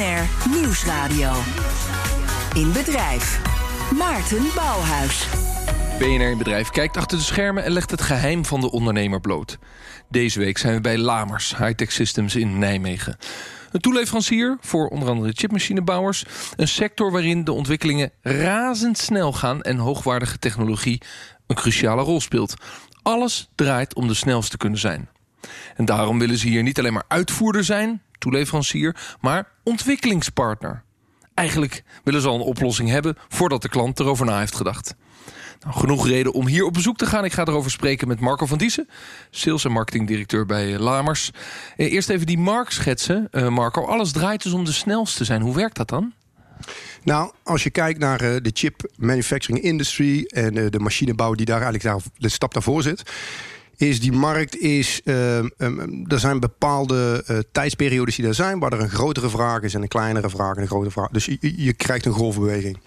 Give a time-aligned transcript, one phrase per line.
[0.00, 1.32] BNR Nieuwsradio.
[2.54, 3.40] In bedrijf.
[3.98, 5.26] Maarten Bouwhuis.
[5.98, 9.58] BNR in Bedrijf kijkt achter de schermen en legt het geheim van de ondernemer bloot.
[10.08, 13.16] Deze week zijn we bij Lamers Hightech Systems in Nijmegen.
[13.72, 16.24] Een toeleverancier voor onder andere chipmachinebouwers.
[16.56, 21.02] Een sector waarin de ontwikkelingen razendsnel gaan en hoogwaardige technologie
[21.46, 22.54] een cruciale rol speelt.
[23.02, 25.08] Alles draait om de snelste te kunnen zijn.
[25.76, 30.82] En daarom willen ze hier niet alleen maar uitvoerder zijn, toeleverancier, maar ontwikkelingspartner.
[31.34, 34.94] Eigenlijk willen ze al een oplossing hebben voordat de klant erover na heeft gedacht.
[35.60, 37.24] Nou, genoeg reden om hier op bezoek te gaan.
[37.24, 38.88] Ik ga erover spreken met Marco van Diezen,
[39.30, 41.30] sales- en marketingdirecteur bij Lamers.
[41.76, 43.84] Eh, eerst even die markt schetsen, uh, Marco.
[43.86, 45.42] Alles draait dus om de snelste te zijn.
[45.42, 46.12] Hoe werkt dat dan?
[47.02, 51.84] Nou, als je kijkt naar de chip manufacturing industry en de machinebouw die daar eigenlijk
[51.84, 53.02] daar, de stap daarvoor zit
[53.80, 55.00] is die markt is.
[55.04, 55.38] Uh,
[56.06, 59.82] er zijn bepaalde uh, tijdsperiodes die er zijn, waar er een grotere vraag is en
[59.82, 61.08] een kleinere vraag en een grotere vraag.
[61.08, 62.78] Dus je, je krijgt een golfbeweging.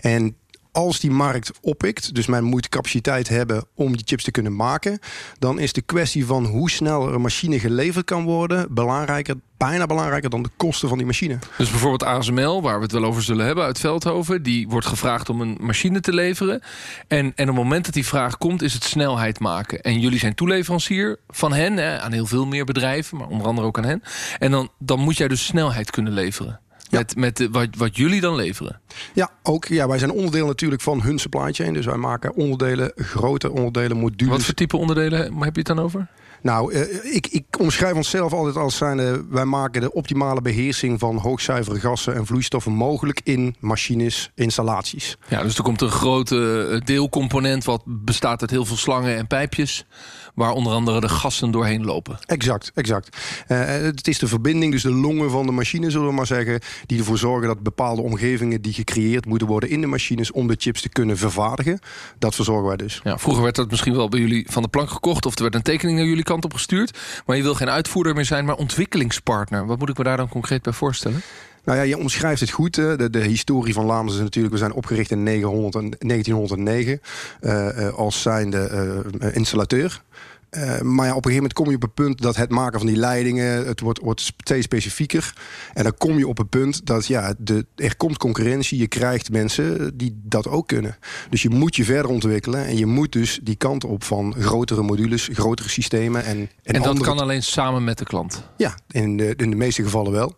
[0.00, 0.36] En
[0.72, 4.98] als die markt oppikt, dus men moet capaciteit hebben om die chips te kunnen maken,
[5.38, 9.86] dan is de kwestie van hoe snel er een machine geleverd kan worden belangrijker, bijna
[9.86, 11.38] belangrijker dan de kosten van die machine.
[11.58, 15.28] Dus bijvoorbeeld ASML, waar we het wel over zullen hebben uit Veldhoven, die wordt gevraagd
[15.28, 16.62] om een machine te leveren.
[17.08, 19.80] En, en op het moment dat die vraag komt, is het snelheid maken.
[19.80, 23.66] En jullie zijn toeleverancier van hen, hè, aan heel veel meer bedrijven, maar onder andere
[23.66, 24.02] ook aan hen.
[24.38, 26.60] En dan, dan moet jij dus snelheid kunnen leveren.
[26.90, 26.98] Ja.
[26.98, 28.80] Met, met wat, wat jullie dan leveren?
[29.14, 29.64] Ja, ook.
[29.64, 31.72] Ja, wij zijn onderdeel natuurlijk van hun supply chain.
[31.72, 34.32] Dus wij maken onderdelen, grote onderdelen, modules.
[34.32, 36.08] Wat voor type onderdelen heb je het dan over?
[36.42, 39.28] Nou, uh, ik, ik omschrijf onszelf altijd als zijn.
[39.30, 45.16] wij maken de optimale beheersing van hoogzuivere gassen en vloeistoffen mogelijk in machines, installaties.
[45.28, 49.86] Ja, dus er komt een grote deelcomponent wat bestaat uit heel veel slangen en pijpjes
[50.34, 52.18] waar onder andere de gassen doorheen lopen.
[52.26, 53.16] Exact, exact.
[53.48, 56.60] Uh, het is de verbinding, dus de longen van de machine, zullen we maar zeggen,
[56.86, 60.56] die ervoor zorgen dat bepaalde omgevingen die gecreëerd moeten worden in de machines om de
[60.58, 61.78] chips te kunnen vervaardigen.
[62.18, 63.00] Dat verzorgen wij dus.
[63.04, 65.54] Ja, vroeger werd dat misschien wel bij jullie van de plank gekocht of er werd
[65.54, 66.98] een tekening naar jullie kant op gestuurd.
[67.26, 69.66] Maar je wil geen uitvoerder meer zijn, maar ontwikkelingspartner.
[69.66, 71.22] Wat moet ik me daar dan concreet bij voorstellen?
[71.64, 72.74] Nou ja, je omschrijft het goed.
[72.74, 74.54] De, de historie van Lamers is natuurlijk...
[74.54, 77.00] we zijn opgericht in 900, 1909
[77.40, 80.02] uh, als zijnde uh, installateur.
[80.50, 82.78] Uh, maar ja, op een gegeven moment kom je op het punt dat het maken
[82.78, 85.34] van die leidingen, het wordt, wordt steeds specifieker.
[85.74, 88.78] En dan kom je op het punt dat ja, de, er komt concurrentie.
[88.78, 90.96] Je krijgt mensen die dat ook kunnen.
[91.30, 92.66] Dus je moet je verder ontwikkelen.
[92.66, 96.24] En je moet dus die kant op van grotere modules, grotere systemen.
[96.24, 98.48] En, en, en dat kan alleen samen met de klant?
[98.56, 100.36] Ja, in de, in de meeste gevallen wel.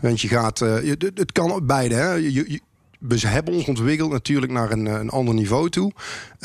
[0.00, 1.94] Want je gaat, uh, je, het kan beide.
[1.94, 2.12] Hè.
[2.12, 2.60] Je, je,
[3.02, 5.92] we hebben ons ontwikkeld natuurlijk naar een, een ander niveau toe.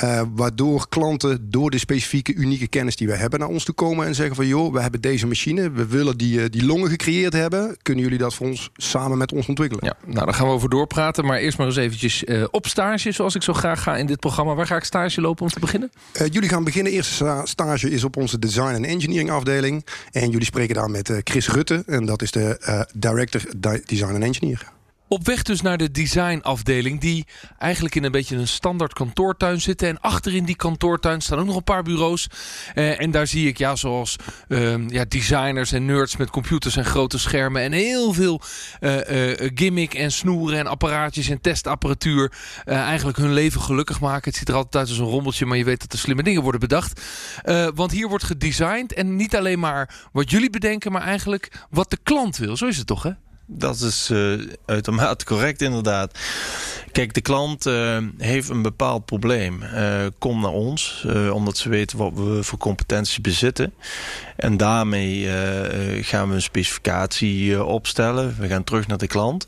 [0.04, 4.06] Uh, waardoor klanten door de specifieke unieke kennis die we hebben naar ons toe komen
[4.06, 7.34] en zeggen van joh, we hebben deze machine, we willen die, uh, die longen gecreëerd
[7.34, 7.78] hebben.
[7.82, 9.86] Kunnen jullie dat voor ons samen met ons ontwikkelen?
[9.86, 11.26] Ja, nou daar gaan we over doorpraten.
[11.26, 14.20] Maar eerst maar eens eventjes uh, op stage, zoals ik zo graag ga in dit
[14.20, 14.56] programma.
[14.56, 15.92] Waar ga ik stage lopen om te beginnen?
[16.32, 16.92] jullie gaan beginnen.
[16.92, 19.86] Eerste stage is op onze design en engineering afdeling.
[20.12, 21.84] En jullie spreken daar met Chris Rutte.
[21.86, 23.42] En dat is de director
[23.86, 24.76] design en engineer.
[25.10, 27.26] Op weg dus naar de designafdeling, die
[27.58, 29.88] eigenlijk in een beetje een standaard kantoortuin zitten.
[29.88, 32.28] En achterin die kantoortuin staan ook nog een paar bureaus.
[32.76, 34.16] Uh, en daar zie ik, ja, zoals
[34.48, 37.62] uh, ja, designers en nerds met computers en grote schermen.
[37.62, 38.42] En heel veel
[38.80, 38.92] uh,
[39.56, 42.32] gimmick en snoeren en apparaatjes en testapparatuur.
[42.66, 44.30] eigenlijk hun leven gelukkig maken.
[44.30, 46.42] Het ziet er altijd uit als een rommeltje, maar je weet dat er slimme dingen
[46.42, 47.02] worden bedacht.
[47.76, 51.98] want hier wordt gedesigned en niet alleen maar wat jullie bedenken, maar eigenlijk wat de
[52.04, 52.58] klant wil.
[52.58, 53.12] Zo is het toch, hè?
[53.50, 56.20] Dat is uh, uitermate correct, inderdaad.
[56.92, 59.64] Kijk, de klant uh, heeft een bepaald probleem.
[59.64, 63.74] Uh, komt naar ons, omdat ze weten wat we voor competenties bezitten.
[64.36, 65.28] En daarmee
[66.04, 68.36] gaan we een specificatie opstellen.
[68.40, 69.48] We gaan terug naar de klant.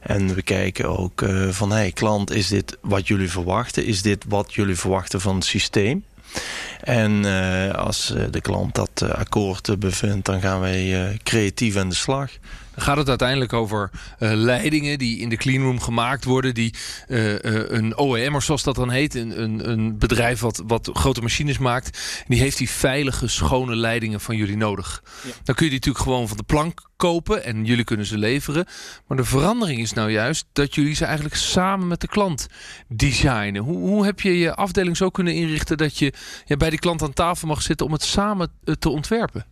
[0.00, 3.84] En we kijken ook van, hey klant, is dit wat jullie verwachten?
[3.84, 6.04] Is dit wat jullie verwachten van het systeem?
[6.80, 7.24] En
[7.74, 12.30] als de klant dat akkoord bevindt, dan gaan wij creatief aan de slag
[12.76, 16.54] gaat het uiteindelijk over uh, leidingen die in de cleanroom gemaakt worden.
[16.54, 16.74] Die
[17.08, 21.20] uh, uh, een OEM'er, zoals dat dan heet, een, een, een, bedrijf wat, wat grote
[21.20, 22.24] machines maakt.
[22.28, 25.02] Die heeft die veilige, schone leidingen van jullie nodig.
[25.04, 25.30] Ja.
[25.44, 28.66] Dan kun je die natuurlijk gewoon van de plank kopen en jullie kunnen ze leveren.
[29.06, 32.46] Maar de verandering is nou juist dat jullie ze eigenlijk samen met de klant
[32.88, 33.62] designen.
[33.62, 36.12] Hoe, hoe heb je je afdeling zo kunnen inrichten dat je
[36.44, 39.44] ja, bij de klant aan tafel mag zitten om het samen te ontwerpen?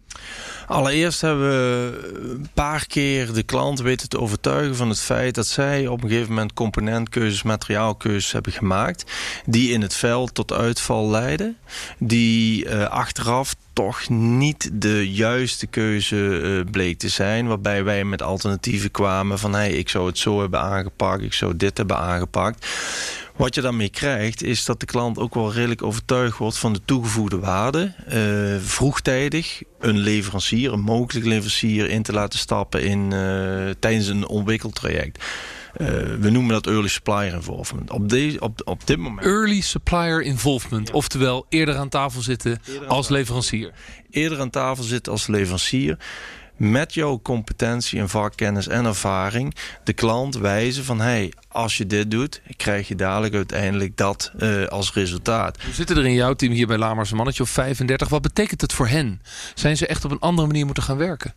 [0.66, 5.46] Allereerst hebben we een paar keer de klant weten te overtuigen van het feit dat
[5.46, 9.12] zij op een gegeven moment componentkeuzes, materiaalkeuzes hebben gemaakt.
[9.46, 11.56] Die in het veld tot uitval leiden.
[11.98, 17.46] Die uh, achteraf toch niet de juiste keuze uh, bleek te zijn.
[17.46, 21.56] Waarbij wij met alternatieven kwamen van hey, ik zou het zo hebben aangepakt, ik zou
[21.56, 22.66] dit hebben aangepakt.
[23.38, 26.80] Wat je daarmee krijgt, is dat de klant ook wel redelijk overtuigd wordt van de
[26.84, 27.94] toegevoegde waarde.
[28.12, 34.26] Uh, vroegtijdig een leverancier, een mogelijke leverancier, in te laten stappen in, uh, tijdens een
[34.26, 35.24] ontwikkeltraject.
[35.76, 35.86] Uh,
[36.20, 37.90] we noemen dat early supplier involvement.
[37.90, 39.26] Op, deze, op, op dit moment.
[39.26, 40.94] Early supplier involvement, ja.
[40.94, 43.72] oftewel eerder aan tafel zitten eerder als leverancier.
[44.10, 45.98] Eerder aan tafel zitten als leverancier
[46.58, 52.10] met jouw competentie en vakkennis en ervaring de klant wijzen van hey, als je dit
[52.10, 55.62] doet, krijg je dadelijk uiteindelijk dat uh, als resultaat.
[55.62, 58.08] Hoe zitten er in jouw team hier bij Lamers een mannetje of 35?
[58.08, 59.22] Wat betekent het voor hen?
[59.54, 61.34] Zijn ze echt op een andere manier moeten gaan werken?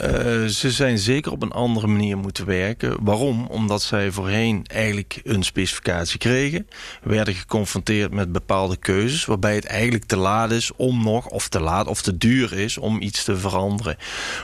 [0.00, 2.96] Uh, ze zijn zeker op een andere manier moeten werken.
[3.00, 3.46] Waarom?
[3.46, 6.68] Omdat zij voorheen eigenlijk een specificatie kregen.
[7.02, 9.24] Werden geconfronteerd met bepaalde keuzes.
[9.24, 12.78] Waarbij het eigenlijk te laat is om nog, of te laat of te duur is
[12.78, 13.96] om iets te veranderen.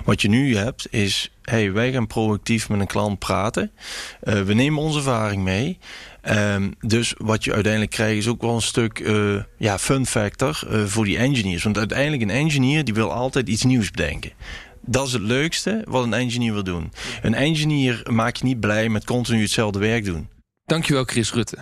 [0.05, 3.70] Wat je nu hebt is, hey, wij gaan proactief met een klant praten.
[4.25, 5.79] Uh, we nemen onze ervaring mee.
[6.29, 10.67] Um, dus wat je uiteindelijk krijgt is ook wel een stuk uh, ja, fun factor
[10.87, 11.62] voor die engineers.
[11.62, 14.32] Want uiteindelijk een engineer die wil altijd iets nieuws bedenken.
[14.81, 16.93] Dat is het leukste wat een engineer wil doen.
[17.23, 20.29] Een engineer maakt je niet blij met continu hetzelfde werk doen.
[20.65, 21.59] Dankjewel Chris Rutte.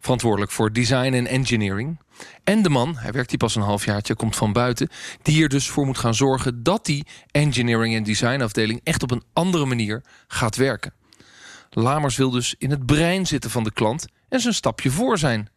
[0.00, 2.00] Verantwoordelijk voor design en engineering.
[2.44, 4.88] En de man, hij werkt hier pas een halfjaartje, komt van buiten...
[5.22, 8.80] die hier dus voor moet gaan zorgen dat die engineering en design afdeling...
[8.84, 10.92] echt op een andere manier gaat werken.
[11.70, 15.48] Lamers wil dus in het brein zitten van de klant en zijn stapje voor zijn.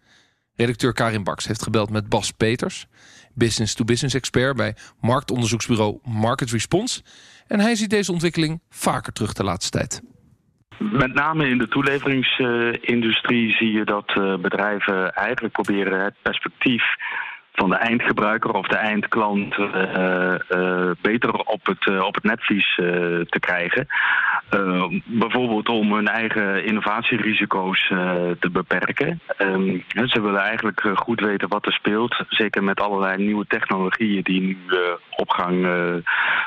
[0.55, 2.87] Redacteur Karin Baks heeft gebeld met Bas Peters
[3.33, 7.01] business-to-business expert bij marktonderzoeksbureau Market Response.
[7.47, 10.01] En hij ziet deze ontwikkeling vaker terug de laatste tijd.
[10.79, 16.83] Met name in de toeleveringsindustrie zie je dat eh, bedrijven eigenlijk proberen het perspectief
[17.53, 22.75] van de eindgebruiker of de eindklant uh, uh, beter op het, uh, op het netvlies
[22.75, 23.87] te krijgen.
[25.05, 27.87] bijvoorbeeld om hun eigen innovatierisico's
[28.39, 29.19] te beperken.
[29.37, 29.77] Ehm,
[30.07, 34.57] ze willen eigenlijk goed weten wat er speelt, zeker met allerlei nieuwe technologieën die nu
[35.15, 35.67] opgang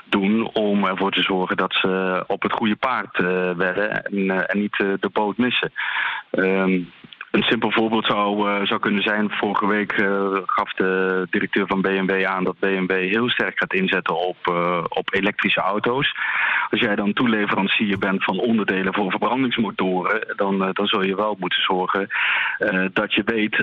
[0.05, 3.19] doen, om ervoor te zorgen dat ze op het goede paard
[3.57, 5.73] wedden en, en niet de boot missen.
[6.31, 6.81] Ehm,
[7.31, 11.81] een simpel voorbeeld zou, uh, zou kunnen zijn, vorige week uh, gaf de directeur van
[11.81, 16.15] BMW aan dat BMW heel sterk gaat inzetten op, uh, op elektrische auto's.
[16.71, 21.63] Als jij dan toeleverancier bent van onderdelen voor verbrandingsmotoren, dan, dan zul je wel moeten
[21.63, 22.09] zorgen
[22.93, 23.63] dat je weet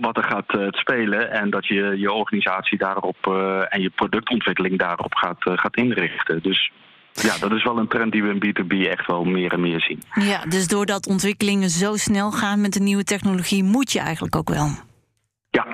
[0.00, 3.26] wat er gaat spelen en dat je je organisatie daarop
[3.68, 6.42] en je productontwikkeling daarop gaat, gaat inrichten.
[6.42, 6.70] Dus
[7.12, 9.80] ja, dat is wel een trend die we in B2B echt wel meer en meer
[9.80, 10.02] zien.
[10.14, 14.48] Ja, dus doordat ontwikkelingen zo snel gaan met de nieuwe technologie, moet je eigenlijk ook
[14.48, 14.68] wel.
[15.50, 15.66] Ja,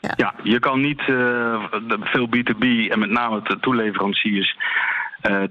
[0.00, 0.12] ja.
[0.16, 1.64] ja, je kan niet uh,
[2.00, 4.56] veel B2B en met name de toeleveranciers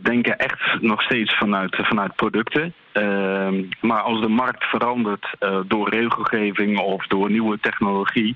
[0.02, 2.74] denken echt nog steeds vanuit, vanuit producten.
[2.94, 3.50] Uh,
[3.82, 8.36] maar als de markt verandert uh, door regelgeving of door nieuwe technologie,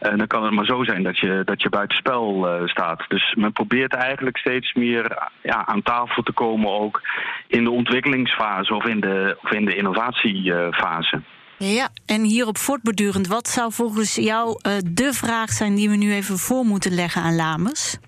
[0.00, 3.04] dan kan het maar zo zijn dat je, dat je buitenspel staat.
[3.08, 7.00] Dus men probeert eigenlijk steeds meer ja, aan tafel te komen, ook
[7.46, 11.22] in de ontwikkelingsfase of in de, of in de innovatiefase.
[11.58, 16.38] Ja, en hierop voortbordurend, wat zou volgens jou de vraag zijn die we nu even
[16.38, 17.98] voor moeten leggen aan Lamers?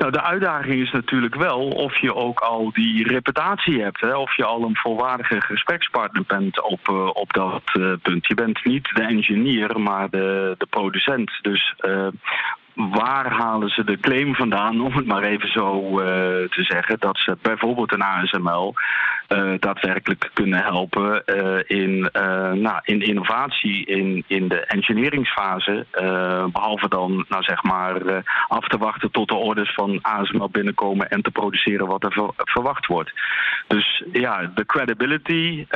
[0.00, 4.00] Nou, de uitdaging is natuurlijk wel of je ook al die reputatie hebt.
[4.00, 4.16] Hè?
[4.16, 8.26] Of je al een volwaardige gesprekspartner bent op, uh, op dat uh, punt.
[8.26, 11.30] Je bent niet de engineer, maar de, de producent.
[11.42, 12.06] Dus uh,
[12.74, 15.96] waar halen ze de claim vandaan, om het maar even zo
[16.48, 18.74] te zeggen, dat ze bijvoorbeeld een ASML
[19.58, 22.08] daadwerkelijk kunnen helpen uh, in,
[22.62, 25.86] nou, in innovatie, in, in de engineeringsfase,
[26.52, 31.22] behalve dan nou, zeg maar, af te wachten tot de orders van ASML binnenkomen en
[31.22, 33.12] te produceren wat er ver, verwacht wordt.
[33.66, 35.66] Dus ja, de credibility,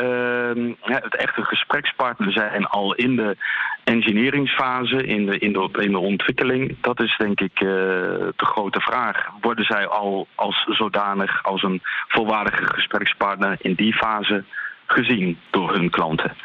[0.81, 3.37] het echte gesprekspartner zijn al in de
[3.85, 9.29] engineeringsfase, in de, in de, in de ontwikkeling, dat is denk ik de grote vraag.
[9.41, 14.45] Worden zij al als zodanig, als een volwaardige gesprekspartner in die fase
[14.87, 16.37] gezien door hun klanten?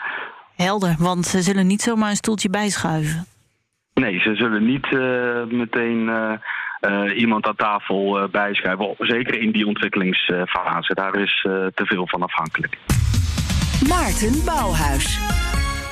[0.56, 3.26] Helder, want ze zullen niet zomaar een stoeltje bijschuiven.
[3.94, 8.96] Nee, ze zullen niet uh, meteen uh, iemand aan tafel bijschuiven.
[8.98, 10.94] Zeker in die ontwikkelingsfase.
[10.94, 11.40] Daar is
[11.74, 12.78] te veel van afhankelijk.
[13.88, 15.20] Maarten Bouwhuis.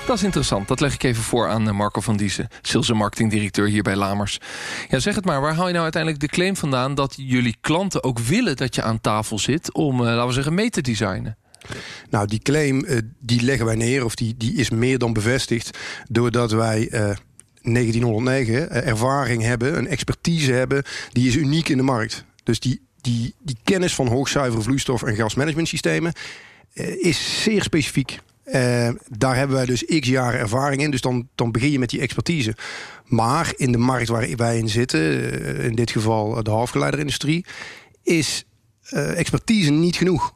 [0.08, 0.68] Dat is interessant.
[0.68, 4.40] Dat leg ik even voor aan Marco van Diezen, sales en marketingdirecteur hier bij Lamers.
[4.90, 8.04] Ja, zeg het maar, waar haal je nou uiteindelijk de claim vandaan dat jullie klanten
[8.04, 11.38] ook willen dat je aan tafel zit om, laten we zeggen, mee te designen?
[12.10, 12.86] Nou, die claim
[13.20, 15.78] die leggen wij neer, of die, die is meer dan bevestigd,
[16.10, 22.24] doordat wij 1909 ervaring hebben, een expertise hebben, die is uniek in de markt.
[22.44, 26.14] Dus die, die, die kennis van hoogzuivere vloeistof en gasmanagementsystemen
[27.00, 28.20] is zeer specifiek.
[28.48, 30.92] Uh, daar hebben wij dus x jaren ervaring in.
[30.92, 32.56] Dus dan, dan begin je met die expertise.
[33.06, 37.46] Maar in de markt waar wij in zitten, uh, in dit geval de halfgeleiderindustrie,
[38.04, 38.46] is
[38.92, 40.34] expertise niet genoeg.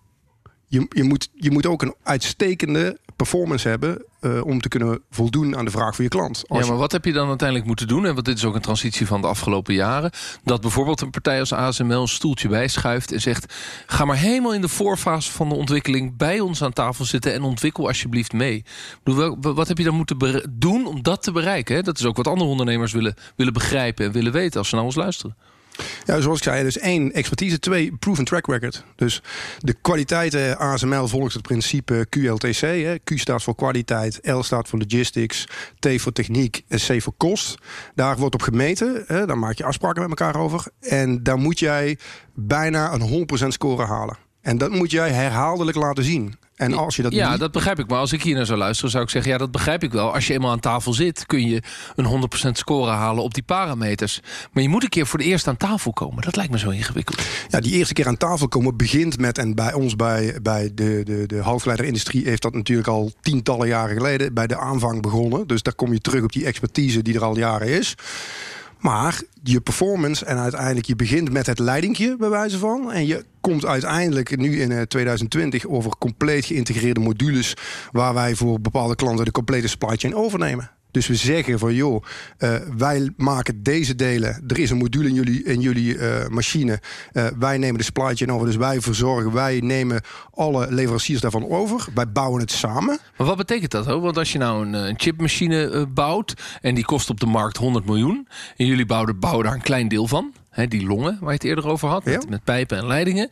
[0.66, 5.58] Je, je, moet, je moet ook een uitstekende performance hebben uh, om te kunnen voldoen
[5.58, 6.44] aan de vraag van je klant.
[6.48, 8.06] Als ja, maar wat heb je dan uiteindelijk moeten doen?
[8.06, 10.12] En want dit is ook een transitie van de afgelopen jaren.
[10.44, 13.54] Dat bijvoorbeeld een partij als ASML een stoeltje bijschuift en zegt:
[13.86, 17.42] ga maar helemaal in de voorfase van de ontwikkeling bij ons aan tafel zitten en
[17.42, 18.64] ontwikkel alsjeblieft mee.
[19.40, 21.84] Wat heb je dan moeten doen om dat te bereiken?
[21.84, 24.84] Dat is ook wat andere ondernemers willen, willen begrijpen en willen weten als ze naar
[24.84, 25.36] ons luisteren.
[26.06, 27.60] Ja, zoals ik zei, dus één, expertise.
[27.60, 28.84] Twee, proven track record.
[28.96, 29.22] Dus
[29.60, 32.60] de kwaliteiten ASML volgt het principe QLTC.
[32.60, 32.96] Hè.
[33.04, 35.48] Q staat voor kwaliteit, L staat voor logistics,
[35.80, 37.58] T voor techniek en C voor kost.
[37.96, 39.04] Daar wordt op gemeten.
[39.08, 39.26] Hè.
[39.26, 40.66] Daar maak je afspraken met elkaar over.
[40.80, 41.98] En daar moet jij
[42.34, 44.18] bijna een 100% score halen.
[44.42, 46.36] En dat moet jij herhaaldelijk laten zien.
[46.62, 47.88] En als je dat ja, dat begrijp ik.
[47.88, 50.14] Maar als ik hier naar zou luisteren, zou ik zeggen: ja, dat begrijp ik wel.
[50.14, 51.62] Als je eenmaal aan tafel zit, kun je
[51.96, 54.20] een 100% score halen op die parameters.
[54.52, 56.24] Maar je moet een keer voor de eerste aan tafel komen.
[56.24, 57.22] Dat lijkt me zo ingewikkeld.
[57.48, 61.02] Ja, die eerste keer aan tafel komen begint met, en bij ons bij, bij de,
[61.04, 65.48] de, de heeft dat natuurlijk al tientallen jaren geleden bij de aanvang begonnen.
[65.48, 67.96] Dus daar kom je terug op die expertise die er al jaren is.
[68.82, 72.92] Maar je performance en uiteindelijk je begint met het leidingje bij wijze van.
[72.92, 77.54] En je komt uiteindelijk nu in 2020 eh, over compleet geïntegreerde modules.
[77.92, 80.72] Waar wij voor bepaalde klanten de complete supply chain overnemen.
[80.92, 82.04] Dus we zeggen van joh,
[82.40, 84.44] uh, wij maken deze delen.
[84.48, 86.80] Er is een module in jullie, in jullie uh, machine.
[87.14, 88.46] Uh, wij nemen de supply chain over.
[88.46, 90.02] Dus wij verzorgen, wij nemen
[90.34, 91.88] alle leveranciers daarvan over.
[91.94, 93.00] Wij bouwen het samen.
[93.18, 93.86] Maar wat betekent dat?
[93.86, 94.02] Hoor?
[94.02, 97.86] Want als je nou een, een chipmachine bouwt en die kost op de markt 100
[97.86, 98.28] miljoen.
[98.58, 100.34] En jullie bouwen, bouwen daar een klein deel van.
[100.50, 102.06] Hè, die longen waar je het eerder over had.
[102.06, 103.30] Met, met pijpen en leidingen.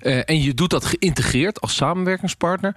[0.00, 2.76] en je doet dat geïntegreerd als samenwerkingspartner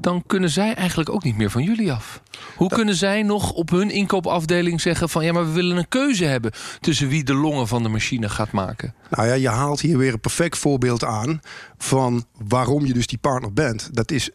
[0.00, 2.22] dan kunnen zij eigenlijk ook niet meer van jullie af.
[2.56, 6.24] Hoe kunnen zij nog op hun inkoopafdeling zeggen van ja, maar we willen een keuze
[6.24, 8.94] hebben tussen wie de longen van de machine gaat maken?
[9.10, 11.40] Nou ja, je haalt hier weer een perfect voorbeeld aan
[11.78, 13.88] van waarom je dus die partner bent.
[13.92, 14.30] Dat is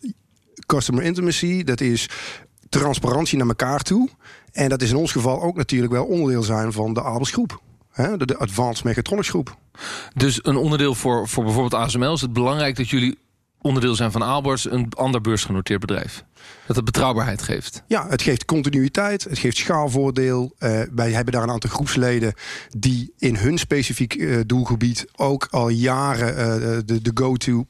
[0.65, 2.09] customer intimacy, dat is
[2.69, 4.09] transparantie naar elkaar toe.
[4.51, 7.61] En dat is in ons geval ook natuurlijk wel onderdeel zijn van de Abels groep.
[7.95, 9.57] De, de Advanced Mechatronics groep.
[10.13, 13.17] Dus een onderdeel voor, voor bijvoorbeeld ASML is het belangrijk dat jullie
[13.63, 16.23] onderdeel zijn van Aalborst, een ander beursgenoteerd bedrijf.
[16.67, 17.83] Dat het betrouwbaarheid geeft.
[17.87, 20.55] Ja, het geeft continuïteit, het geeft schaalvoordeel.
[20.59, 22.33] Uh, wij hebben daar een aantal groepsleden
[22.77, 27.65] die in hun specifiek uh, doelgebied ook al jaren uh, de, de go-to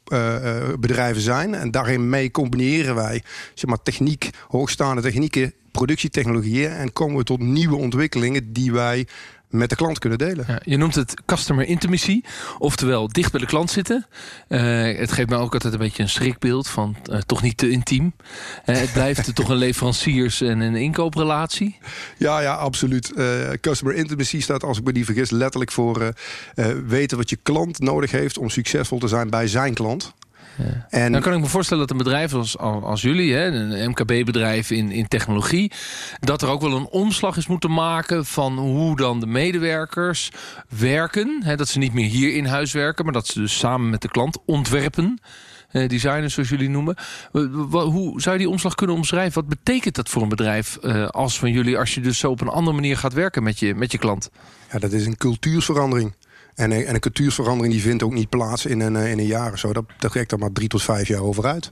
[0.79, 1.55] bedrijven zijn.
[1.55, 3.23] En daarin mee combineren wij
[3.53, 9.07] zeg maar, techniek, hoogstaande technieken, productietechnologieën en komen we tot nieuwe ontwikkelingen die wij
[9.53, 10.45] met de klant kunnen delen.
[10.47, 12.21] Ja, je noemt het customer intimacy,
[12.57, 14.05] oftewel dicht bij de klant zitten.
[14.49, 17.69] Uh, het geeft mij ook altijd een beetje een schrikbeeld van uh, toch niet te
[17.69, 18.13] intiem.
[18.65, 21.77] Uh, het blijft toch een leveranciers- en een inkooprelatie.
[22.17, 23.13] Ja, ja, absoluut.
[23.61, 26.13] customer intimacy staat, als ik me niet vergis, letterlijk voor
[26.87, 30.13] weten wat je klant nodig heeft om succesvol te zijn bij zijn klant.
[30.57, 30.85] Ja.
[30.89, 34.71] En dan kan ik me voorstellen dat een bedrijf als, als jullie, hè, een MKB-bedrijf
[34.71, 35.71] in, in technologie,
[36.19, 40.31] dat er ook wel een omslag is moeten maken van hoe dan de medewerkers
[40.79, 41.41] werken.
[41.43, 44.01] Hè, dat ze niet meer hier in huis werken, maar dat ze dus samen met
[44.01, 45.19] de klant ontwerpen.
[45.73, 46.95] Eh, designers zoals jullie noemen.
[47.71, 49.33] Hoe zou je die omslag kunnen omschrijven?
[49.33, 52.41] Wat betekent dat voor een bedrijf eh, als van jullie, als je dus zo op
[52.41, 54.29] een andere manier gaat werken met je, met je klant?
[54.71, 56.13] Ja, dat is een cultuursverandering.
[56.55, 59.51] En, en een cultuursverandering die vindt ook niet plaats in een, eh, in een jaar
[59.51, 59.73] of zo.
[59.73, 61.71] Dat, dat trekt er maar drie tot vijf jaar over uit.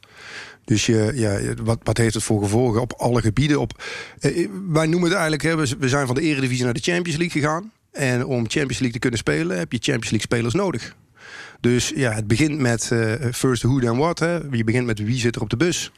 [0.65, 3.59] Dus je, ja, wat, wat heeft het voor gevolgen op alle gebieden?
[3.59, 3.83] Op,
[4.19, 7.41] eh, wij noemen het eigenlijk, hè, we, zijn van de Eredivisie naar de Champions League
[7.41, 7.71] gegaan.
[7.91, 10.95] En om Champions League te kunnen spelen heb je Champions League spelers nodig.
[11.59, 12.91] Dus ja, het begint met
[13.31, 14.19] first who then what.
[14.51, 15.91] Je begint met wie zit er op de bus.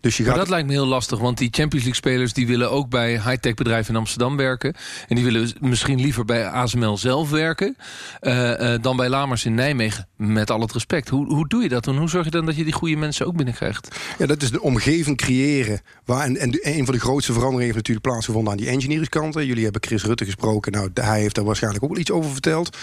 [0.00, 0.32] Dus je gaat...
[0.32, 2.32] Maar dat lijkt me heel lastig, want die Champions League spelers...
[2.32, 4.74] die willen ook bij high-tech bedrijven in Amsterdam werken.
[5.08, 7.76] En die willen misschien liever bij ASML zelf werken...
[8.20, 11.08] Uh, uh, dan bij Lamers in Nijmegen, met al het respect.
[11.08, 13.26] Hoe, hoe doe je dat en hoe zorg je dan dat je die goede mensen
[13.26, 13.96] ook binnenkrijgt?
[14.18, 15.80] Ja, dat is de omgeving creëren.
[16.04, 18.52] Waar, en, en een van de grootste veranderingen heeft natuurlijk plaatsgevonden...
[18.52, 19.34] aan die engineeringskant.
[19.34, 20.72] Jullie hebben Chris Rutte gesproken.
[20.72, 22.76] Nou, hij heeft daar waarschijnlijk ook wel iets over verteld.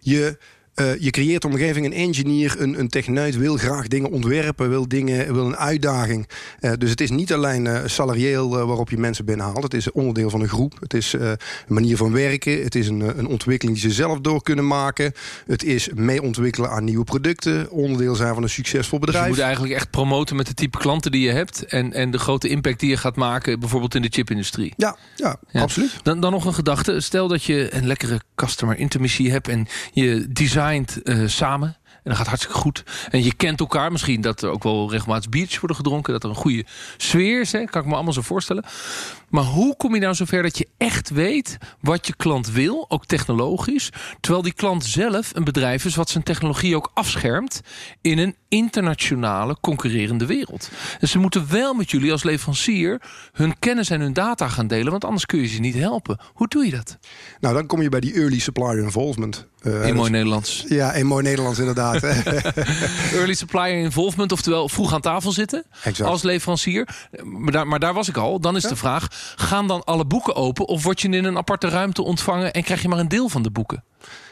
[0.00, 0.38] Je
[0.80, 4.88] Uh, je creëert de omgeving, een engineer, een, een techneut wil graag dingen ontwerpen, wil,
[4.88, 6.28] dingen, wil een uitdaging.
[6.60, 9.62] Uh, dus het is niet alleen uh, salarieel waarop je mensen binnenhaalt.
[9.62, 10.76] Het is onderdeel van een groep.
[10.80, 12.62] Het is een manier van werken.
[12.62, 15.12] Het is een, een ontwikkeling die ze zelf door kunnen maken.
[15.46, 17.70] Het is mee ontwikkelen aan nieuwe producten.
[17.70, 19.26] Onderdeel zijn van een succesvol bedrijf.
[19.26, 21.66] Dus je moet eigenlijk echt promoten met de type klanten die je hebt.
[21.66, 24.72] En, en de grote impact die je gaat maken, bijvoorbeeld in de chipindustrie.
[24.76, 25.92] Ja, ja, ja, absoluut.
[26.02, 27.00] Dan, dan nog een gedachte.
[27.00, 31.76] Stel dat je een lekkere customer intimacy hebt en je design uh, samen.
[31.84, 32.84] En dat gaat hartstikke goed.
[33.10, 33.92] En je kent elkaar.
[33.92, 36.12] Misschien dat er ook wel regelmatig biertjes worden gedronken.
[36.12, 36.64] Dat er een goede
[36.96, 37.52] sfeer is.
[37.52, 37.64] Hè?
[37.64, 38.64] Kan ik me allemaal zo voorstellen.
[39.28, 43.06] Maar hoe kom je nou zover dat je echt weet wat je klant wil, ook
[43.06, 47.60] technologisch, terwijl die klant zelf een bedrijf is wat zijn technologie ook afschermt
[48.00, 50.70] in een internationale concurrerende wereld.
[51.00, 54.90] Dus ze moeten wel met jullie als leverancier hun kennis en hun data gaan delen,
[54.90, 56.18] want anders kun je ze niet helpen.
[56.32, 56.98] Hoe doe je dat?
[57.40, 59.46] Nou, dan kom je bij die early supplier involvement.
[59.62, 60.64] Uh, in mooi Nederlands.
[60.68, 62.02] Ja, in mooi Nederlands inderdaad.
[63.18, 66.10] early supplier involvement, oftewel vroeg aan tafel zitten exact.
[66.10, 66.88] als leverancier.
[67.24, 68.40] Maar daar, maar daar was ik al.
[68.40, 68.68] Dan is ja.
[68.68, 70.66] de vraag, gaan dan alle boeken open?
[70.66, 73.42] Of word je in een aparte ruimte ontvangen en krijg je maar een deel van
[73.42, 73.84] de boeken?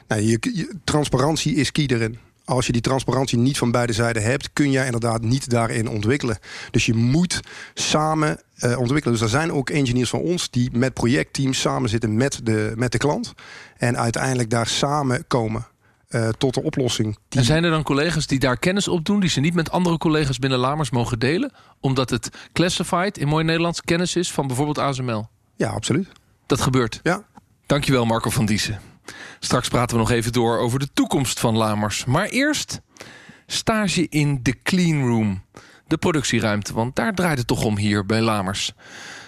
[0.09, 2.19] Nou, je, transparantie is key erin.
[2.45, 6.38] Als je die transparantie niet van beide zijden hebt, kun jij inderdaad niet daarin ontwikkelen.
[6.71, 7.40] Dus je moet
[7.75, 9.19] samen uh, ontwikkelen.
[9.19, 12.93] Dus er zijn ook engineers van ons die met projectteams samen zitten met de, met
[12.93, 13.33] de klant.
[13.76, 15.66] En uiteindelijk daar samen komen.
[16.10, 17.18] Uh, tot de oplossing.
[17.28, 17.40] Die...
[17.40, 19.20] En zijn er dan collega's die daar kennis op doen...
[19.20, 21.52] die ze niet met andere collega's binnen Lamers mogen delen?
[21.80, 25.28] Omdat het classified in mooi Nederlands kennis is van bijvoorbeeld ASML?
[25.56, 26.08] Ja, absoluut.
[26.46, 27.00] Dat gebeurt?
[27.02, 27.25] Ja.
[27.66, 28.80] Dankjewel Marco van Diezen.
[29.40, 32.04] Straks praten we nog even door over de toekomst van Lamers.
[32.04, 32.80] Maar eerst
[33.46, 35.44] stage in de clean room.
[35.86, 38.72] De productieruimte, want daar draait het toch om hier bij Lamers.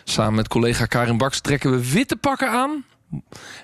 [0.05, 2.85] Samen met collega Karin Baks trekken we witte pakken aan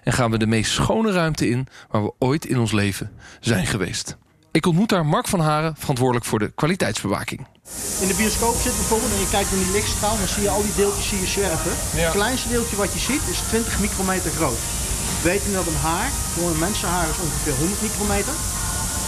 [0.03, 3.11] en gaan we de meest schone ruimte in waar we ooit in ons leven
[3.41, 4.17] zijn geweest.
[4.51, 7.41] Ik ontmoet daar Mark van Haren, verantwoordelijk voor de kwaliteitsbewaking.
[8.01, 10.63] In de bioscoop zit bijvoorbeeld en je kijkt naar die lichtstraal, dan zie je al
[10.63, 11.73] die deeltjes zie je zwerven.
[11.75, 14.61] Het kleinste deeltje wat je ziet is 20 micrometer groot.
[15.23, 18.35] We weten dat een haar, voor een mensenhaar is ongeveer 100 micrometer.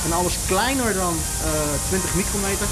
[0.04, 2.68] En alles kleiner dan uh, eh, 20 micrometer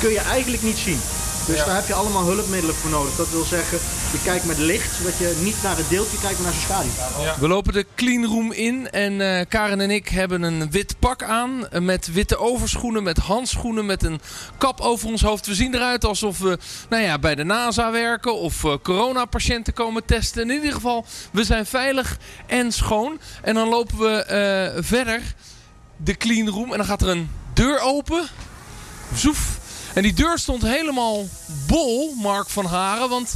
[0.00, 1.00] kun je eigenlijk niet zien.
[1.46, 3.16] Dus daar heb je allemaal hulpmiddelen voor nodig.
[3.16, 3.78] Dat wil zeggen,
[4.12, 7.24] je kijkt met licht, zodat je niet naar het deeltje kijkt, maar naar zijn schaduw.
[7.24, 7.36] Ja.
[7.40, 11.68] We lopen de cleanroom in en uh, Karen en ik hebben een wit pak aan.
[11.68, 14.20] Eh, met witte overschoenen, met handschoenen, met een
[14.58, 15.46] kap over ons hoofd.
[15.46, 16.58] We zien eruit alsof we
[16.88, 20.42] nou ja, bij de NASA werken of uh, coronapatiënten komen testen.
[20.50, 23.20] In ieder geval, we zijn veilig en schoon.
[23.42, 25.34] En dan lopen we verder
[25.96, 28.26] de cleanroom en dan gaat er een deur open.
[29.14, 29.62] Zoef.
[29.94, 31.28] En die deur stond helemaal
[31.66, 33.08] bol, Mark van Haren.
[33.08, 33.34] Want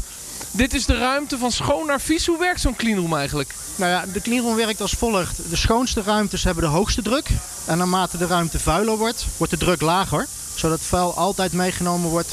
[0.51, 2.27] dit is de ruimte van schoon naar vies.
[2.27, 3.55] Hoe werkt zo'n cleanroom eigenlijk?
[3.77, 5.37] Nou ja, de cleanroom werkt als volgt.
[5.51, 7.29] De schoonste ruimtes hebben de hoogste druk.
[7.65, 10.27] En naarmate de ruimte vuiler wordt, wordt de druk lager.
[10.55, 12.33] Zodat vuil altijd meegenomen wordt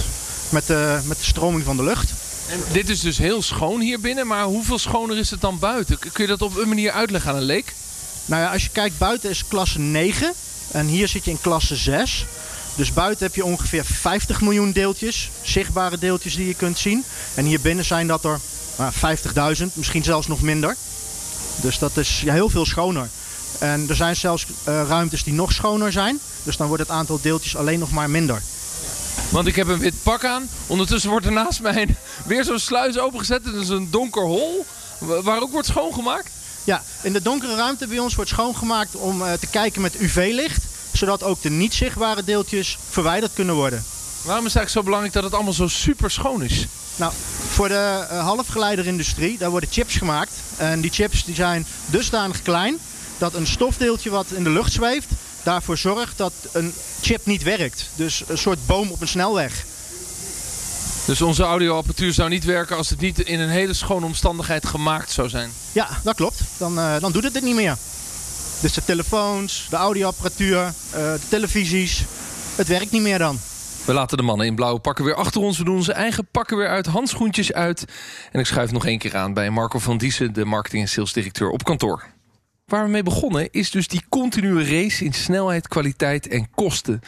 [0.49, 2.13] met de, met de stroming van de lucht.
[2.49, 5.99] En dit is dus heel schoon hier binnen, maar hoeveel schoner is het dan buiten?
[5.99, 7.73] Kun je dat op een manier uitleggen aan een leek?
[8.25, 10.33] Nou ja, als je kijkt, buiten is klasse 9
[10.71, 12.25] en hier zit je in klasse 6.
[12.75, 17.03] Dus buiten heb je ongeveer 50 miljoen deeltjes, zichtbare deeltjes die je kunt zien.
[17.33, 18.39] En hier binnen zijn dat er
[18.77, 18.91] nou,
[19.57, 20.75] 50.000, misschien zelfs nog minder.
[21.61, 23.09] Dus dat is ja, heel veel schoner.
[23.59, 26.19] En er zijn zelfs uh, ruimtes die nog schoner zijn.
[26.43, 28.41] Dus dan wordt het aantal deeltjes alleen nog maar minder.
[29.29, 30.49] Want ik heb een wit pak aan.
[30.67, 33.45] Ondertussen wordt er naast mij weer zo'n sluis opengezet.
[33.45, 34.65] Het is een donker hol.
[34.97, 36.29] Waar ook wordt schoongemaakt?
[36.63, 40.64] Ja, in de donkere ruimte bij ons wordt schoongemaakt om uh, te kijken met UV-licht
[40.97, 43.84] zodat ook de niet zichtbare deeltjes verwijderd kunnen worden.
[44.21, 46.67] Waarom is het eigenlijk zo belangrijk dat het allemaal zo super schoon is?
[46.95, 47.13] Nou,
[47.49, 50.31] voor de uh, halfgeleiderindustrie, daar worden chips gemaakt.
[50.58, 52.77] En die chips die zijn dusdanig klein
[53.17, 55.08] dat een stofdeeltje wat in de lucht zweeft,
[55.43, 57.89] daarvoor zorgt dat een chip niet werkt.
[57.95, 59.65] Dus een soort boom op een snelweg.
[61.05, 65.12] Dus onze audioapparatuur zou niet werken als het niet in een hele schone omstandigheid gemaakt
[65.12, 65.51] zou zijn?
[65.71, 66.39] Ja, dat klopt.
[66.58, 67.77] Dan, uh, dan doet het dit niet meer.
[68.65, 72.04] Dus de telefoons, de audioapparatuur, uh, de televisies.
[72.56, 73.39] Het werkt niet meer dan.
[73.86, 75.58] We laten de mannen in blauwe pakken weer achter ons.
[75.58, 77.86] We doen onze eigen pakken weer uit, handschoentjes uit.
[78.32, 80.34] En ik schuif nog één keer aan bij Marco van Diessen...
[80.34, 82.06] de marketing- en salesdirecteur op kantoor.
[82.65, 86.99] Waar we mee begonnen is dus die continue race in snelheid, kwaliteit en kosten.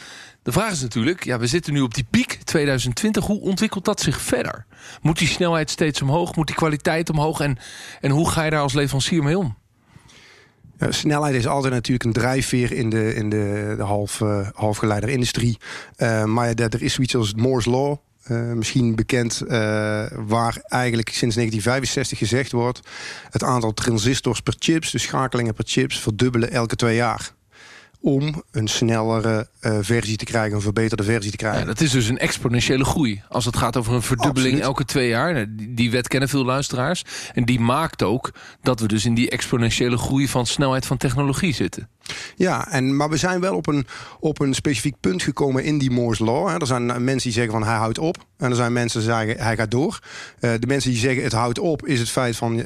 [0.42, 3.24] De vraag is natuurlijk, ja, we zitten nu op die piek 2020.
[3.24, 4.66] Hoe ontwikkelt dat zich verder?
[5.02, 6.36] Moet die snelheid steeds omhoog?
[6.36, 7.40] Moet die kwaliteit omhoog?
[7.40, 7.58] En,
[8.00, 9.56] en hoe ga je daar als leverancier mee om?
[10.78, 15.58] Snelheid is altijd natuurlijk een drijfveer in de, in de, de half, uh, halfgeleiderindustrie.
[15.96, 17.96] Uh, maar er is zoiets als Moore's Law.
[18.30, 19.42] Uh, misschien bekend,
[20.26, 22.80] waar eigenlijk sinds 1965 gezegd wordt...
[23.30, 25.98] het aantal transistors per chips, dus schakelingen per chips...
[26.00, 27.32] verdubbelen elke twee jaar.
[28.00, 31.60] Om een snellere uh, versie te krijgen, een verbeterde versie te krijgen.
[31.60, 33.22] Ja, dat is dus een exponentiële groei.
[33.28, 34.66] Als het gaat over een verdubbeling Absoluut.
[34.66, 35.32] elke twee jaar.
[35.32, 37.04] Nou, Die, die wet kennen veel luisteraars.
[37.34, 38.30] En die maakt ook
[38.62, 41.88] dat we dus in die exponentiële groei van snelheid van technologie zitten.
[42.36, 43.86] Ja, en, maar we zijn wel op een,
[44.20, 46.48] op een specifiek punt gekomen in die Moore's Law.
[46.48, 46.56] Hè.
[46.56, 48.16] Er zijn mensen die zeggen van hij houdt op.
[48.36, 49.98] En er zijn mensen die zeggen hij gaat door.
[50.40, 52.64] Uh, de mensen die zeggen het houdt op is het feit van uh,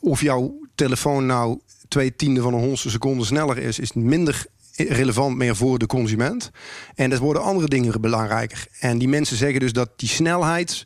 [0.00, 5.36] of jouw telefoon nou twee tiende van een honderdste seconde sneller is, is minder relevant
[5.36, 6.50] meer voor de consument.
[6.94, 8.66] En dat worden andere dingen belangrijker.
[8.80, 10.82] En die mensen zeggen dus dat die snelheid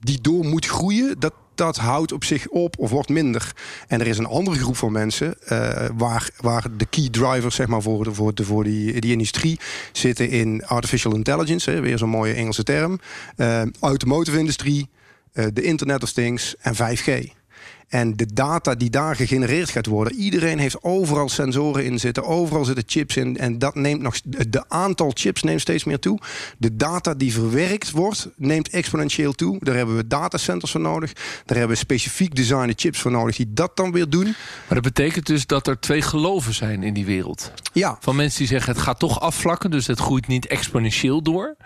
[0.00, 3.52] die door moet groeien, dat, dat houdt op zich op of wordt minder.
[3.88, 7.66] En er is een andere groep van mensen uh, waar, waar de key drivers zeg
[7.66, 9.60] maar, voor, de, voor, de, voor die, die industrie
[9.92, 12.98] zitten in artificial intelligence, hè, weer zo'n mooie Engelse term,
[13.36, 14.88] uh, automotive industrie,
[15.32, 17.37] uh, de Internet of Things en 5G.
[17.88, 22.64] En de data die daar gegenereerd gaat worden, iedereen heeft overal sensoren in zitten, overal
[22.64, 23.36] zitten chips in.
[23.36, 26.18] En dat neemt nog, de aantal chips neemt steeds meer toe.
[26.58, 29.56] De data die verwerkt wordt, neemt exponentieel toe.
[29.60, 31.12] Daar hebben we datacenters voor nodig.
[31.12, 34.24] Daar hebben we specifiek designde chips voor nodig die dat dan weer doen.
[34.24, 37.52] Maar dat betekent dus dat er twee geloven zijn in die wereld.
[37.72, 37.96] Ja.
[38.00, 41.56] Van mensen die zeggen het gaat toch afvlakken, dus het groeit niet exponentieel door.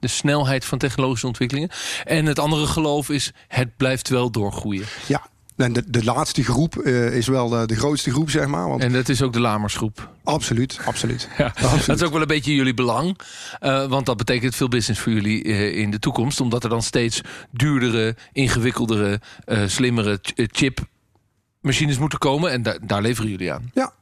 [0.00, 1.70] De snelheid van technologische ontwikkelingen.
[2.04, 4.84] En het andere geloof is het blijft wel doorgroeien.
[5.06, 5.22] Ja,
[5.56, 8.68] en de, de laatste groep uh, is wel de, de, grootste groep, zeg maar.
[8.68, 10.10] Want en dat is ook de Lamersgroep.
[10.24, 11.28] Absoluut, absoluut.
[11.38, 11.86] Ja, absoluut.
[11.86, 13.18] Dat is ook wel een beetje jullie belang.
[13.60, 16.40] Uh, want dat betekent veel business voor jullie uh, in de toekomst.
[16.40, 19.20] Omdat er dan steeds duurdere, ingewikkeldere,
[19.66, 22.50] slimmere chipmachines moeten komen.
[22.50, 23.70] En da daar leveren jullie aan.
[23.74, 23.92] Ja.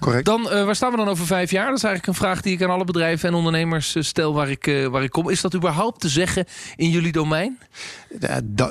[0.00, 0.24] Correct.
[0.24, 1.66] Dan, uh, waar staan we dan over vijf jaar?
[1.66, 4.50] Dat is eigenlijk een vraag die ik aan alle bedrijven en ondernemers uh, stel waar
[4.50, 5.30] ik, uh, waar ik kom.
[5.30, 6.44] Is dat überhaupt te zeggen
[6.76, 7.58] in jullie domein?
[8.42, 8.70] Dat,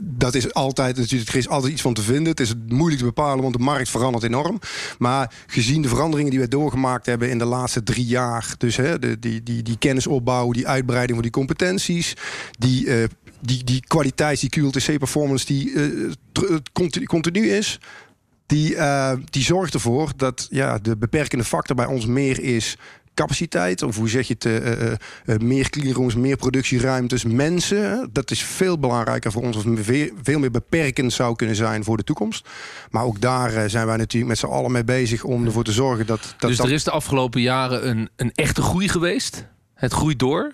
[0.00, 2.26] dat is altijd, natuurlijk, er is altijd iets van te vinden.
[2.26, 4.58] Het is moeilijk te bepalen, want de markt verandert enorm.
[4.98, 8.98] Maar gezien de veranderingen die we doorgemaakt hebben in de laatste drie jaar, dus hè,
[8.98, 12.14] de, die, die, die kennisopbouw, die uitbreiding van die competenties,
[12.58, 13.08] die
[13.40, 15.72] die, die kwaliteit, die QLTC-performance, die
[16.72, 17.78] continu, continu is
[18.46, 22.76] die, uh, die zorgt ervoor dat ja, de beperkende factor bij ons meer is
[23.14, 24.92] capaciteit, of hoe zeg je het, uh, uh,
[25.26, 28.08] uh, meer cleanrooms, meer productieruimtes, mensen.
[28.12, 29.64] Dat is veel belangrijker voor ons, of
[30.22, 32.48] veel, meer beperkend zou kunnen zijn voor de toekomst.
[32.90, 36.06] Maar ook daar zijn wij natuurlijk met z'n allen mee bezig om ervoor te zorgen
[36.06, 36.34] dat.
[36.38, 39.46] dat dus er is de afgelopen jaren een, een echte groei geweest.
[39.74, 40.50] Het groeit door.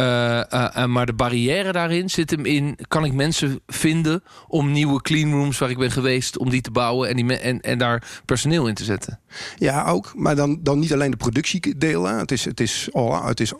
[0.00, 2.78] Uh, uh, maar de barrière daarin zit hem in...
[2.88, 6.38] kan ik mensen vinden om nieuwe cleanrooms waar ik ben geweest...
[6.38, 9.20] om die te bouwen en, die en, en daar personeel in te zetten?
[9.58, 10.12] Ja, ook.
[10.16, 12.04] Maar dan, dan niet alleen de productiedeel.
[12.04, 12.14] Hè.
[12.14, 13.52] Het, is, het, is, oh, het is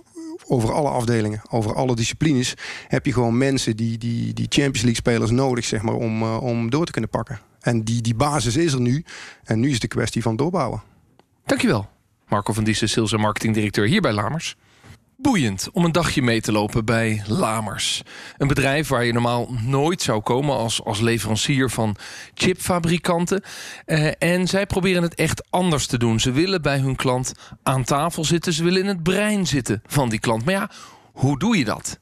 [0.47, 2.55] over alle afdelingen, over alle disciplines...
[2.89, 5.65] heb je gewoon mensen die, die, die Champions League spelers nodig...
[5.65, 7.41] Zeg maar, om, uh, om door te kunnen pakken.
[7.61, 9.05] En die, die basis is er nu.
[9.45, 10.83] En nu is de kwestie van doorbouwen.
[11.45, 11.89] Dankjewel.
[12.29, 14.57] Marco van Diessen, sales en marketing directeur hier bij Lamers.
[15.19, 18.03] Boeiend om een dagje mee te lopen bij Lamers.
[18.37, 21.97] Een bedrijf waar je normaal nooit zou komen als, als leverancier van
[22.35, 23.43] chipfabrikanten.
[23.87, 26.21] Uh, en zij proberen het echt anders te doen.
[26.21, 28.53] Ze willen bij hun klant aan tafel zitten.
[28.53, 30.45] Ze willen in het brein zitten van die klant.
[30.45, 30.71] Maar ja,
[31.13, 31.99] hoe doe je dat?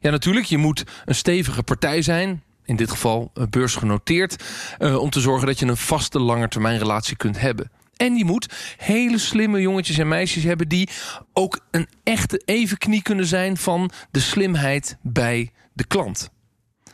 [0.00, 2.42] Ja, natuurlijk, je moet een stevige partij zijn.
[2.64, 4.44] In dit geval beursgenoteerd.
[4.78, 7.70] Uh, om te zorgen dat je een vaste langetermijnrelatie kunt hebben.
[8.00, 10.68] En je moet hele slimme jongetjes en meisjes hebben...
[10.68, 10.88] die
[11.32, 16.30] ook een echte evenknie kunnen zijn van de slimheid bij de klant.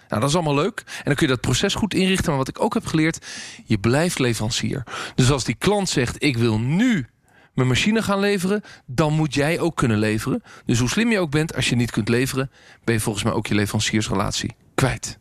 [0.09, 0.83] Nou, dat is allemaal leuk.
[0.87, 2.29] En dan kun je dat proces goed inrichten.
[2.29, 3.27] Maar wat ik ook heb geleerd,
[3.65, 4.83] je blijft leverancier.
[5.15, 7.07] Dus als die klant zegt, ik wil nu
[7.55, 8.63] mijn machine gaan leveren...
[8.87, 10.43] dan moet jij ook kunnen leveren.
[10.65, 12.51] Dus hoe slim je ook bent, als je niet kunt leveren...
[12.85, 15.19] ben je volgens mij ook je leveranciersrelatie kwijt.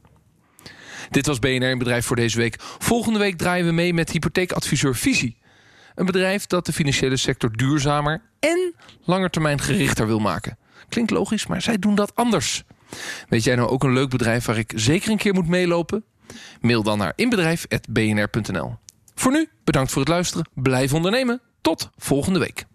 [1.09, 2.55] Dit was BNR in Bedrijf voor deze week.
[2.59, 5.43] Volgende week draaien we mee met hypotheekadviseur Visie.
[5.95, 10.57] Een bedrijf dat de financiële sector duurzamer en langetermijn gerichter wil maken.
[10.89, 12.63] Klinkt logisch, maar zij doen dat anders.
[13.29, 16.03] Weet jij nou ook een leuk bedrijf waar ik zeker een keer moet meelopen?
[16.61, 18.75] Mail dan naar inbedrijf.bnr.nl.
[19.15, 20.49] Voor nu, bedankt voor het luisteren.
[20.53, 21.41] Blijf ondernemen.
[21.61, 22.65] Tot volgende week.